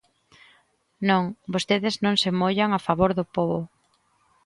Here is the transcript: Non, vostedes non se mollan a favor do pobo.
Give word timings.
Non, 1.09 1.23
vostedes 1.53 1.95
non 2.05 2.15
se 2.21 2.29
mollan 2.41 2.69
a 2.73 2.79
favor 2.87 3.11
do 3.17 3.25
pobo. 3.35 3.59